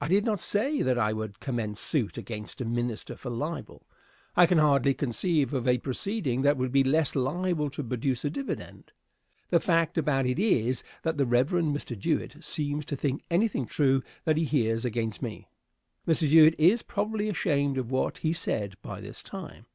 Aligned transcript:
I 0.00 0.08
did 0.08 0.24
not 0.24 0.40
say 0.40 0.80
that 0.80 0.96
I 0.96 1.12
would 1.12 1.38
commence 1.38 1.80
suit 1.82 2.16
against 2.16 2.62
a 2.62 2.64
minister 2.64 3.14
for 3.14 3.28
libel. 3.28 3.86
I 4.34 4.46
can 4.46 4.56
hardly 4.56 4.94
conceive 4.94 5.52
of 5.52 5.68
a 5.68 5.76
proceeding 5.76 6.40
that 6.40 6.56
would 6.56 6.72
be 6.72 6.82
less 6.82 7.14
liable 7.14 7.68
to 7.68 7.84
produce 7.84 8.24
a 8.24 8.30
dividend. 8.30 8.92
The 9.50 9.60
fact 9.60 9.98
about 9.98 10.24
it 10.24 10.38
is, 10.38 10.82
that 11.02 11.18
the 11.18 11.26
Rev. 11.26 11.50
Mr. 11.50 11.94
Jewett 11.98 12.42
seems 12.42 12.86
to 12.86 12.96
think 12.96 13.22
anything 13.30 13.66
true 13.66 14.02
that 14.24 14.38
he 14.38 14.44
hears 14.44 14.86
against 14.86 15.20
me. 15.20 15.46
Mr. 16.08 16.26
Jewett 16.26 16.54
is 16.58 16.82
probably 16.82 17.28
ashamed 17.28 17.76
of 17.76 17.90
what 17.90 18.16
he 18.16 18.32
said 18.32 18.78
by 18.80 19.02
this 19.02 19.22
time. 19.22 19.66